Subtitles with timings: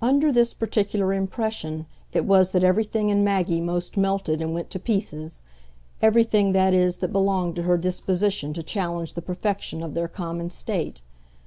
[0.00, 1.84] Under this particular impression
[2.14, 5.42] it was that everything in Maggie most melted and went to pieces
[6.00, 10.08] every thing, that is, that belonged to her disposition to challenge the perfection of their
[10.08, 11.02] common state.